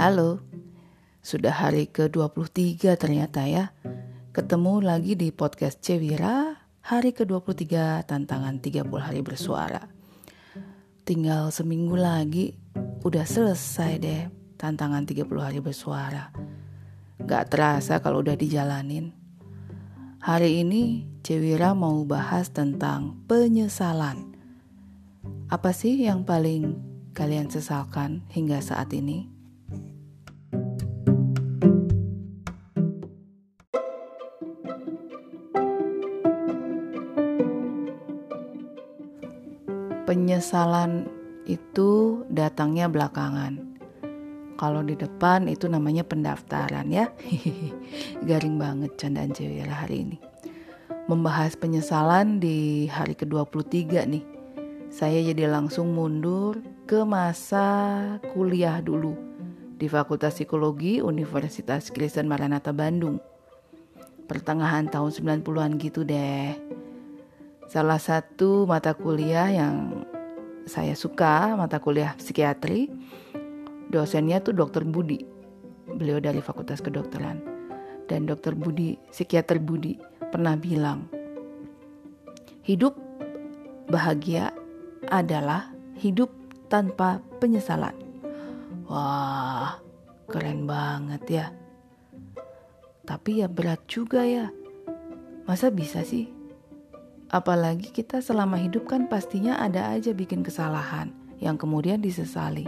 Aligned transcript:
Halo, 0.00 0.40
sudah 1.20 1.52
hari 1.52 1.84
ke-23 1.84 2.96
ternyata 2.96 3.44
ya. 3.44 3.76
Ketemu 4.32 4.80
lagi 4.80 5.12
di 5.12 5.28
podcast 5.28 5.84
Cewira, 5.84 6.56
hari 6.80 7.12
ke-23 7.12 8.08
tantangan 8.08 8.64
30 8.64 8.88
hari 8.96 9.20
bersuara. 9.20 9.92
Tinggal 11.04 11.52
seminggu 11.52 12.00
lagi, 12.00 12.56
udah 13.04 13.28
selesai 13.28 13.92
deh 14.00 14.22
tantangan 14.56 15.04
30 15.04 15.28
hari 15.36 15.60
bersuara. 15.60 16.32
Gak 17.20 17.52
terasa 17.52 18.00
kalau 18.00 18.24
udah 18.24 18.40
dijalanin. 18.40 19.12
Hari 20.24 20.64
ini 20.64 21.12
Cewira 21.20 21.76
mau 21.76 22.08
bahas 22.08 22.48
tentang 22.48 23.20
penyesalan. 23.28 24.32
Apa 25.52 25.76
sih 25.76 26.00
yang 26.00 26.24
paling 26.24 26.80
kalian 27.12 27.52
sesalkan 27.52 28.24
hingga 28.32 28.64
saat 28.64 28.96
ini? 28.96 29.39
Penyesalan 40.20 41.08
itu 41.48 42.20
datangnya 42.28 42.92
belakangan. 42.92 43.56
Kalau 44.60 44.84
di 44.84 44.92
depan 44.92 45.48
itu 45.48 45.64
namanya 45.64 46.04
pendaftaran 46.04 46.92
ya. 46.92 47.08
Garing 48.28 48.60
banget 48.60 49.00
candaan 49.00 49.32
cewek 49.32 49.64
hari 49.64 50.04
ini. 50.04 50.18
Membahas 51.08 51.56
penyesalan 51.56 52.36
di 52.36 52.84
hari 52.92 53.16
ke-23 53.16 53.72
nih. 54.12 54.24
Saya 54.92 55.24
jadi 55.24 55.48
langsung 55.48 55.96
mundur 55.96 56.60
ke 56.84 57.00
masa 57.00 58.20
kuliah 58.36 58.76
dulu 58.84 59.16
di 59.80 59.88
Fakultas 59.88 60.36
Psikologi 60.36 61.00
Universitas 61.00 61.88
Kristen 61.88 62.28
Maranatha 62.28 62.76
Bandung. 62.76 63.24
Pertengahan 64.28 64.84
tahun 64.92 65.40
90-an 65.40 65.80
gitu 65.80 66.04
deh 66.04 66.52
salah 67.70 68.02
satu 68.02 68.66
mata 68.66 68.98
kuliah 68.98 69.46
yang 69.46 70.02
saya 70.66 70.96
suka, 70.96 71.54
mata 71.56 71.80
kuliah 71.80 72.16
psikiatri. 72.16 72.90
Dosennya 73.90 74.40
tuh 74.42 74.54
Dokter 74.54 74.86
Budi. 74.86 75.22
Beliau 75.90 76.22
dari 76.22 76.38
Fakultas 76.42 76.80
Kedokteran. 76.80 77.42
Dan 78.06 78.26
Dokter 78.26 78.58
Budi, 78.58 78.98
psikiater 79.10 79.62
Budi 79.62 79.94
pernah 80.30 80.58
bilang, 80.58 81.06
hidup 82.66 82.98
bahagia 83.90 84.50
adalah 85.10 85.70
hidup 85.98 86.30
tanpa 86.70 87.22
penyesalan. 87.38 87.94
Wah, 88.86 89.78
keren 90.26 90.66
banget 90.66 91.22
ya. 91.26 91.46
Tapi 93.06 93.42
ya 93.42 93.50
berat 93.50 93.86
juga 93.90 94.22
ya. 94.22 94.50
Masa 95.46 95.70
bisa 95.74 96.06
sih 96.06 96.39
Apalagi 97.30 97.94
kita 97.94 98.18
selama 98.18 98.58
hidup 98.58 98.90
kan 98.90 99.06
pastinya 99.06 99.54
ada 99.62 99.94
aja 99.94 100.10
bikin 100.10 100.42
kesalahan 100.42 101.14
yang 101.38 101.54
kemudian 101.54 102.02
disesali. 102.02 102.66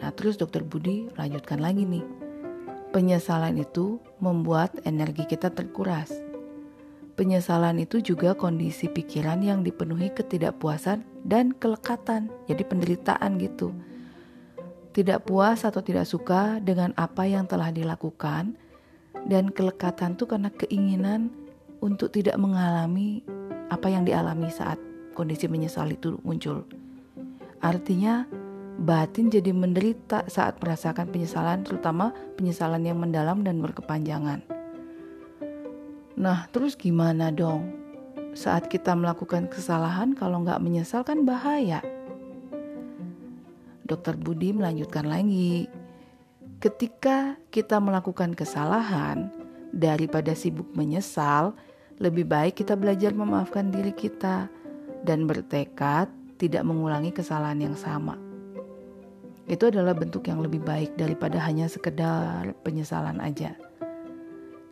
Nah 0.00 0.08
terus 0.16 0.40
dokter 0.40 0.64
Budi 0.64 1.12
lanjutkan 1.20 1.60
lagi 1.60 1.84
nih. 1.84 2.00
Penyesalan 2.96 3.60
itu 3.60 4.00
membuat 4.16 4.80
energi 4.88 5.28
kita 5.28 5.52
terkuras. 5.52 6.08
Penyesalan 7.20 7.84
itu 7.84 8.00
juga 8.00 8.32
kondisi 8.32 8.88
pikiran 8.88 9.44
yang 9.44 9.60
dipenuhi 9.60 10.08
ketidakpuasan 10.16 11.04
dan 11.28 11.52
kelekatan, 11.52 12.32
jadi 12.48 12.64
penderitaan 12.64 13.36
gitu. 13.36 13.76
Tidak 14.96 15.28
puas 15.28 15.68
atau 15.68 15.84
tidak 15.84 16.08
suka 16.08 16.60
dengan 16.64 16.96
apa 16.96 17.28
yang 17.28 17.44
telah 17.44 17.68
dilakukan, 17.68 18.56
dan 19.28 19.52
kelekatan 19.52 20.16
tuh 20.16 20.28
karena 20.28 20.48
keinginan 20.48 21.32
untuk 21.80 22.12
tidak 22.12 22.36
mengalami 22.40 23.20
apa 23.68 23.90
yang 23.90 24.06
dialami 24.06 24.48
saat 24.48 24.78
kondisi 25.16 25.48
menyesal 25.48 25.88
itu 25.90 26.20
muncul. 26.22 26.62
Artinya 27.64 28.28
batin 28.76 29.32
jadi 29.32 29.50
menderita 29.56 30.28
saat 30.28 30.60
merasakan 30.60 31.08
penyesalan, 31.08 31.64
terutama 31.64 32.12
penyesalan 32.36 32.84
yang 32.84 33.00
mendalam 33.00 33.40
dan 33.40 33.58
berkepanjangan. 33.64 34.44
Nah, 36.16 36.48
terus 36.52 36.76
gimana 36.76 37.32
dong? 37.32 37.72
Saat 38.36 38.68
kita 38.68 38.92
melakukan 38.92 39.48
kesalahan, 39.48 40.12
kalau 40.12 40.44
nggak 40.44 40.60
menyesal 40.60 41.04
kan 41.04 41.24
bahaya. 41.24 41.80
Dokter 43.86 44.16
Budi 44.16 44.52
melanjutkan 44.52 45.08
lagi, 45.08 45.68
ketika 46.60 47.36
kita 47.52 47.80
melakukan 47.80 48.32
kesalahan, 48.32 49.32
daripada 49.76 50.32
sibuk 50.32 50.72
menyesal, 50.72 51.52
lebih 52.00 52.24
baik 52.24 52.64
kita 52.64 52.72
belajar 52.72 53.12
memaafkan 53.12 53.68
diri 53.68 53.92
kita 53.92 54.48
dan 55.04 55.28
bertekad 55.28 56.08
tidak 56.40 56.64
mengulangi 56.64 57.12
kesalahan 57.12 57.60
yang 57.60 57.76
sama. 57.76 58.16
Itu 59.46 59.70
adalah 59.70 59.94
bentuk 59.94 60.26
yang 60.26 60.42
lebih 60.42 60.64
baik 60.64 60.96
daripada 60.98 61.38
hanya 61.44 61.68
sekedar 61.70 62.56
penyesalan 62.66 63.20
aja. 63.22 63.54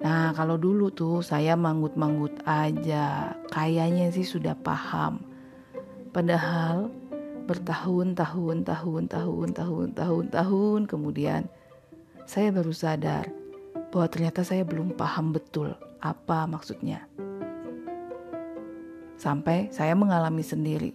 Nah, 0.02 0.34
kalau 0.36 0.58
dulu 0.58 0.90
tuh 0.90 1.22
saya 1.24 1.54
manggut-manggut 1.54 2.42
aja, 2.44 3.32
kayaknya 3.54 4.10
sih 4.10 4.26
sudah 4.26 4.52
paham. 4.58 5.22
Padahal 6.12 6.92
bertahun-tahun, 7.44 8.64
tahun, 8.64 9.02
tahun, 9.08 9.48
tahun, 9.52 9.88
tahun, 9.92 10.24
tahun 10.32 10.80
kemudian 10.88 11.42
saya 12.24 12.48
baru 12.48 12.72
sadar 12.72 13.28
bahwa 13.94 14.10
ternyata 14.10 14.42
saya 14.42 14.66
belum 14.66 14.98
paham 14.98 15.30
betul 15.30 15.70
apa 16.02 16.50
maksudnya. 16.50 17.06
Sampai 19.14 19.70
saya 19.70 19.94
mengalami 19.94 20.42
sendiri. 20.42 20.90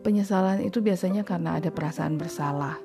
Penyesalan 0.00 0.64
itu 0.64 0.80
biasanya 0.80 1.20
karena 1.20 1.60
ada 1.60 1.68
perasaan 1.68 2.16
bersalah. 2.16 2.80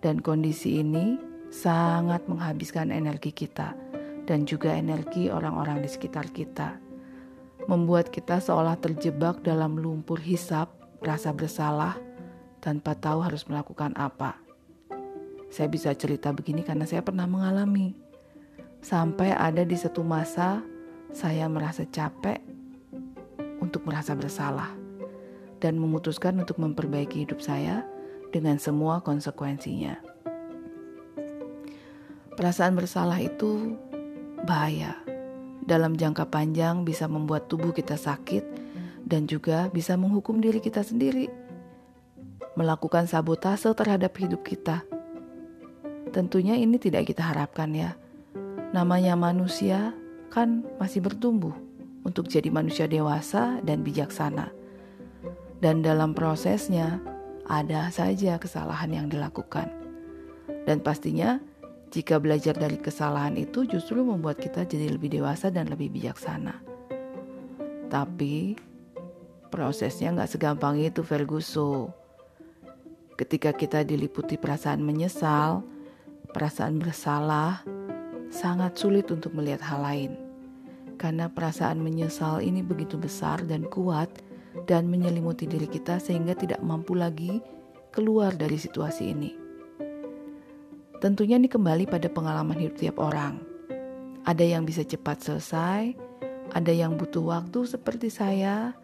Dan 0.00 0.24
kondisi 0.24 0.80
ini 0.80 1.20
sangat 1.52 2.24
menghabiskan 2.24 2.96
energi 2.96 3.28
kita 3.28 3.76
dan 4.24 4.48
juga 4.48 4.72
energi 4.72 5.28
orang-orang 5.28 5.84
di 5.84 5.88
sekitar 5.92 6.32
kita. 6.32 6.80
Membuat 7.68 8.08
kita 8.08 8.40
seolah 8.40 8.80
terjebak 8.80 9.44
dalam 9.44 9.76
lumpur 9.76 10.16
hisap 10.16 10.72
rasa 11.04 11.36
bersalah 11.36 12.00
tanpa 12.64 12.96
tahu 12.96 13.20
harus 13.20 13.44
melakukan 13.44 13.92
apa. 14.00 14.47
Saya 15.48 15.68
bisa 15.72 15.92
cerita 15.96 16.32
begini 16.32 16.60
karena 16.60 16.84
saya 16.84 17.00
pernah 17.00 17.24
mengalami. 17.24 17.96
Sampai 18.78 19.34
ada 19.34 19.64
di 19.64 19.74
satu 19.74 20.04
masa 20.06 20.62
saya 21.10 21.48
merasa 21.48 21.88
capek 21.88 22.38
untuk 23.58 23.82
merasa 23.88 24.14
bersalah 24.14 24.70
dan 25.58 25.80
memutuskan 25.80 26.38
untuk 26.38 26.60
memperbaiki 26.62 27.26
hidup 27.26 27.42
saya 27.42 27.82
dengan 28.30 28.60
semua 28.60 29.02
konsekuensinya. 29.02 29.98
Perasaan 32.38 32.78
bersalah 32.78 33.18
itu 33.18 33.74
bahaya. 34.46 34.94
Dalam 35.68 35.98
jangka 35.98 36.30
panjang 36.30 36.86
bisa 36.86 37.10
membuat 37.10 37.50
tubuh 37.50 37.74
kita 37.74 37.98
sakit 37.98 38.46
dan 39.04 39.26
juga 39.26 39.68
bisa 39.74 39.98
menghukum 39.98 40.38
diri 40.38 40.62
kita 40.62 40.86
sendiri. 40.86 41.28
Melakukan 42.54 43.10
sabotase 43.10 43.74
terhadap 43.74 44.14
hidup 44.16 44.46
kita. 44.46 44.86
Tentunya 46.08 46.56
ini 46.56 46.80
tidak 46.80 47.08
kita 47.12 47.20
harapkan 47.20 47.70
ya 47.76 47.92
Namanya 48.68 49.16
manusia 49.16 49.96
kan 50.28 50.60
masih 50.76 51.00
bertumbuh 51.00 51.56
untuk 52.04 52.28
jadi 52.28 52.52
manusia 52.52 52.84
dewasa 52.84 53.64
dan 53.64 53.80
bijaksana. 53.80 54.52
Dan 55.58 55.80
dalam 55.80 56.12
prosesnya 56.12 57.00
ada 57.48 57.88
saja 57.88 58.36
kesalahan 58.36 58.92
yang 58.92 59.06
dilakukan. 59.08 59.72
Dan 60.68 60.84
pastinya 60.84 61.40
jika 61.88 62.20
belajar 62.20 62.52
dari 62.52 62.76
kesalahan 62.76 63.40
itu 63.40 63.64
justru 63.64 64.04
membuat 64.04 64.36
kita 64.36 64.68
jadi 64.68 64.92
lebih 64.92 65.16
dewasa 65.16 65.48
dan 65.48 65.72
lebih 65.72 65.88
bijaksana. 65.88 66.60
Tapi 67.88 68.52
prosesnya 69.48 70.12
nggak 70.12 70.28
segampang 70.28 70.76
itu 70.76 71.00
Ferguso. 71.00 71.88
Ketika 73.16 73.56
kita 73.56 73.80
diliputi 73.82 74.36
perasaan 74.36 74.84
menyesal, 74.84 75.64
perasaan 76.38 76.78
bersalah, 76.78 77.66
sangat 78.30 78.78
sulit 78.78 79.10
untuk 79.10 79.34
melihat 79.34 79.58
hal 79.66 79.82
lain. 79.82 80.14
Karena 80.94 81.26
perasaan 81.26 81.82
menyesal 81.82 82.46
ini 82.46 82.62
begitu 82.62 82.94
besar 82.94 83.42
dan 83.42 83.66
kuat 83.66 84.06
dan 84.70 84.86
menyelimuti 84.86 85.50
diri 85.50 85.66
kita 85.66 85.98
sehingga 85.98 86.38
tidak 86.38 86.62
mampu 86.62 86.94
lagi 86.94 87.42
keluar 87.90 88.38
dari 88.38 88.54
situasi 88.54 89.10
ini. 89.10 89.34
Tentunya 91.02 91.42
ini 91.42 91.50
kembali 91.50 91.90
pada 91.90 92.06
pengalaman 92.06 92.54
hidup 92.54 92.78
tiap 92.78 93.02
orang. 93.02 93.42
Ada 94.22 94.46
yang 94.46 94.62
bisa 94.62 94.86
cepat 94.86 95.18
selesai, 95.18 95.90
ada 96.54 96.70
yang 96.70 96.94
butuh 96.94 97.34
waktu 97.34 97.66
seperti 97.66 98.14
saya, 98.14 98.78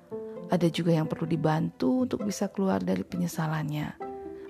ada 0.50 0.66
juga 0.74 0.90
yang 0.90 1.06
perlu 1.06 1.30
dibantu 1.30 2.02
untuk 2.02 2.26
bisa 2.26 2.50
keluar 2.50 2.82
dari 2.82 3.06
penyesalannya. 3.06 4.02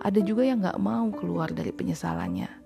ada 0.05 0.21
juga 0.21 0.45
yang 0.45 0.61
gak 0.61 0.77
mau 0.85 1.09
keluar 1.17 1.49
dari 1.49 1.73
penyesalannya. 1.73 2.64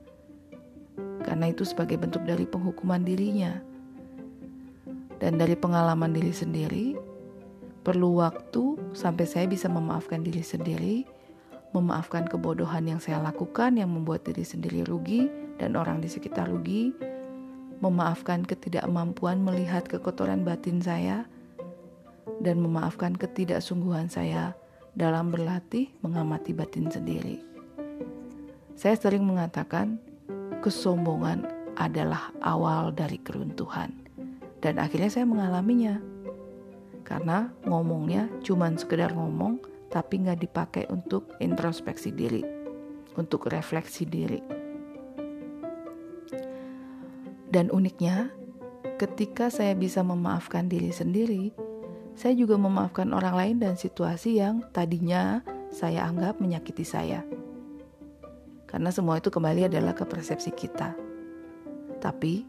Karena 1.28 1.52
itu 1.52 1.60
sebagai 1.68 2.00
bentuk 2.00 2.24
dari 2.24 2.48
penghukuman 2.48 3.04
dirinya. 3.04 3.60
Dan 5.20 5.36
dari 5.36 5.52
pengalaman 5.52 6.16
diri 6.16 6.32
sendiri, 6.32 6.96
perlu 7.84 8.16
waktu 8.16 8.80
sampai 8.96 9.28
saya 9.28 9.44
bisa 9.44 9.68
memaafkan 9.68 10.24
diri 10.24 10.40
sendiri, 10.40 11.04
memaafkan 11.76 12.24
kebodohan 12.24 12.88
yang 12.88 12.96
saya 12.96 13.20
lakukan 13.20 13.76
yang 13.76 13.92
membuat 13.92 14.24
diri 14.24 14.40
sendiri 14.40 14.88
rugi 14.88 15.28
dan 15.60 15.76
orang 15.76 16.00
di 16.00 16.08
sekitar 16.08 16.48
rugi, 16.48 16.96
memaafkan 17.84 18.48
ketidakmampuan 18.48 19.44
melihat 19.44 19.84
kekotoran 19.84 20.48
batin 20.48 20.80
saya, 20.80 21.28
dan 22.40 22.56
memaafkan 22.64 23.12
ketidaksungguhan 23.12 24.08
saya 24.08 24.56
dalam 24.96 25.28
berlatih 25.28 25.92
mengamati 26.00 26.56
batin 26.56 26.88
sendiri. 26.88 27.44
Saya 28.78 28.96
sering 28.96 29.26
mengatakan, 29.28 30.07
kesombongan 30.64 31.46
adalah 31.78 32.34
awal 32.42 32.90
dari 32.90 33.22
keruntuhan, 33.22 33.94
dan 34.58 34.82
akhirnya 34.82 35.08
saya 35.08 35.26
mengalaminya. 35.28 36.02
Karena 37.06 37.48
ngomongnya 37.64 38.28
cuma 38.44 38.68
sekedar 38.76 39.14
ngomong, 39.16 39.62
tapi 39.88 40.20
nggak 40.20 40.40
dipakai 40.44 40.84
untuk 40.92 41.32
introspeksi 41.40 42.12
diri, 42.12 42.44
untuk 43.16 43.48
refleksi 43.48 44.04
diri. 44.04 44.40
Dan 47.48 47.72
uniknya, 47.72 48.28
ketika 49.00 49.48
saya 49.48 49.72
bisa 49.72 50.04
memaafkan 50.04 50.68
diri 50.68 50.92
sendiri, 50.92 51.56
saya 52.12 52.36
juga 52.36 52.60
memaafkan 52.60 53.08
orang 53.14 53.34
lain 53.38 53.56
dan 53.62 53.74
situasi 53.78 54.36
yang 54.36 54.60
tadinya 54.74 55.40
saya 55.72 56.04
anggap 56.04 56.42
menyakiti 56.42 56.84
saya. 56.84 57.24
Karena 58.68 58.92
semua 58.92 59.16
itu 59.16 59.32
kembali 59.32 59.66
adalah 59.72 59.96
ke 59.96 60.04
persepsi 60.04 60.52
kita. 60.52 60.92
Tapi, 61.98 62.44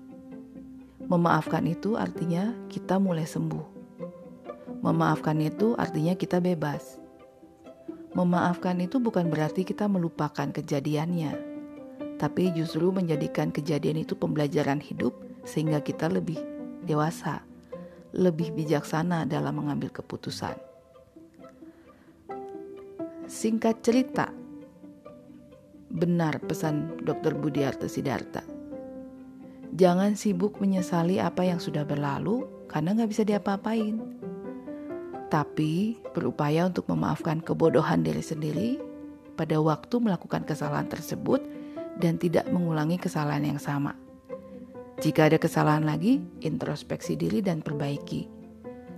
memaafkan 1.07 1.63
itu 1.65 1.95
artinya 1.95 2.51
kita 2.67 2.99
mulai 2.99 3.23
sembuh. 3.23 3.79
Memaafkan 4.83 5.39
itu 5.39 5.73
artinya 5.79 6.13
kita 6.13 6.43
bebas. 6.43 6.99
Memaafkan 8.13 8.77
itu 8.83 8.99
bukan 8.99 9.31
berarti 9.31 9.63
kita 9.63 9.87
melupakan 9.87 10.51
kejadiannya, 10.51 11.33
tapi 12.19 12.51
justru 12.51 12.91
menjadikan 12.91 13.49
kejadian 13.49 14.03
itu 14.03 14.17
pembelajaran 14.17 14.83
hidup 14.83 15.15
sehingga 15.47 15.79
kita 15.79 16.11
lebih 16.11 16.37
dewasa 16.83 17.49
lebih 18.13 18.53
bijaksana 18.57 19.29
dalam 19.29 19.61
mengambil 19.61 19.93
keputusan. 19.93 20.57
Singkat 23.29 23.85
cerita, 23.85 24.33
benar 25.89 26.37
pesan 26.45 27.01
Dr. 27.01 27.33
Budiarto 27.33 27.89
Sidarta. 27.89 28.45
Jangan 29.73 30.17
sibuk 30.17 30.57
menyesali 30.57 31.21
apa 31.21 31.45
yang 31.45 31.61
sudah 31.61 31.85
berlalu 31.85 32.45
karena 32.69 32.93
nggak 32.97 33.09
bisa 33.09 33.23
diapa-apain. 33.25 33.97
Tapi 35.29 36.01
berupaya 36.13 36.65
untuk 36.65 36.89
memaafkan 36.89 37.41
kebodohan 37.41 38.01
diri 38.01 38.21
sendiri 38.21 38.81
pada 39.37 39.61
waktu 39.61 40.01
melakukan 40.01 40.41
kesalahan 40.41 40.89
tersebut 40.89 41.41
dan 42.01 42.17
tidak 42.17 42.49
mengulangi 42.49 42.97
kesalahan 42.97 43.45
yang 43.45 43.61
sama. 43.61 43.93
Jika 44.99 45.31
ada 45.31 45.37
kesalahan 45.39 45.85
lagi, 45.85 46.19
introspeksi 46.43 47.15
diri 47.15 47.39
dan 47.39 47.61
perbaiki. 47.61 48.27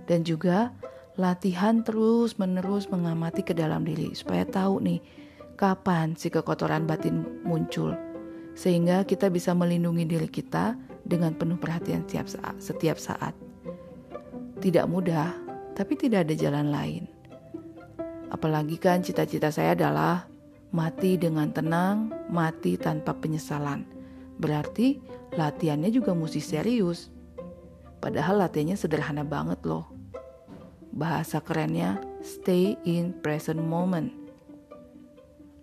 Dan 0.08 0.26
juga 0.26 0.74
latihan 1.14 1.84
terus-menerus 1.84 2.88
mengamati 2.88 3.44
ke 3.44 3.52
dalam 3.52 3.84
diri 3.84 4.16
supaya 4.16 4.42
tahu 4.48 4.80
nih 4.82 4.98
kapan 5.56 6.14
si 6.18 6.28
kekotoran 6.32 6.88
batin 6.88 7.42
muncul. 7.46 7.94
Sehingga 8.52 9.08
kita 9.08 9.32
bisa 9.32 9.56
melindungi 9.56 10.04
diri 10.04 10.28
kita 10.28 10.76
dengan 11.08 11.32
penuh 11.32 11.56
perhatian 11.56 12.04
setiap 12.04 12.28
saat. 12.28 12.54
Setiap 12.60 12.98
saat. 13.00 13.34
Tidak 14.60 14.86
mudah, 14.86 15.32
tapi 15.72 15.96
tidak 15.96 16.28
ada 16.28 16.34
jalan 16.36 16.68
lain. 16.70 17.04
Apalagi 18.32 18.80
kan 18.80 19.04
cita-cita 19.04 19.52
saya 19.52 19.76
adalah 19.76 20.24
mati 20.72 21.20
dengan 21.20 21.52
tenang, 21.52 22.08
mati 22.32 22.80
tanpa 22.80 23.12
penyesalan. 23.12 23.84
Berarti 24.40 25.00
latihannya 25.36 25.92
juga 25.92 26.16
mesti 26.16 26.40
serius. 26.40 27.12
Padahal 28.00 28.40
latihannya 28.40 28.76
sederhana 28.76 29.24
banget 29.24 29.60
loh. 29.68 29.88
Bahasa 30.92 31.40
kerennya 31.40 32.00
stay 32.20 32.76
in 32.84 33.16
present 33.20 33.60
moment. 33.60 34.21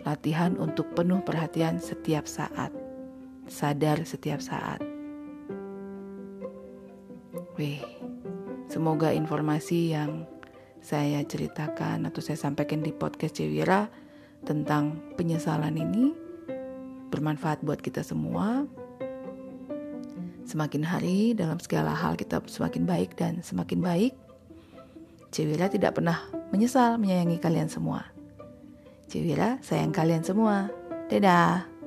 Latihan 0.10 0.58
untuk 0.58 0.90
penuh 0.98 1.22
perhatian 1.22 1.78
setiap 1.78 2.26
saat. 2.26 2.74
Sadar 3.46 4.02
setiap 4.10 4.42
saat. 4.42 4.82
Wih, 7.54 7.78
semoga 8.66 9.14
informasi 9.14 9.94
yang 9.94 10.26
saya 10.82 11.22
ceritakan 11.22 12.10
atau 12.10 12.26
saya 12.26 12.42
sampaikan 12.42 12.82
di 12.82 12.90
podcast 12.90 13.38
Cewira 13.38 13.86
tentang 14.50 14.98
penyesalan 15.14 15.78
ini 15.78 16.18
bermanfaat 17.14 17.62
buat 17.62 17.78
kita 17.78 18.02
semua 18.02 18.66
Semakin 20.50 20.82
hari 20.82 21.38
dalam 21.38 21.62
segala 21.62 21.94
hal 21.94 22.18
kita 22.18 22.42
semakin 22.50 22.90
baik 22.90 23.14
dan 23.14 23.46
semakin 23.46 23.86
baik. 23.86 24.18
Cewira 25.30 25.70
tidak 25.70 26.02
pernah 26.02 26.26
menyesal 26.50 26.98
menyayangi 26.98 27.38
kalian 27.38 27.70
semua. 27.70 28.19
Cewira 29.10 29.58
sayang 29.66 29.90
kalian 29.90 30.22
semua. 30.22 30.70
Dadah. 31.10 31.79